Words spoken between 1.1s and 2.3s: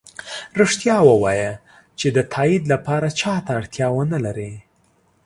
ؤوایه چې د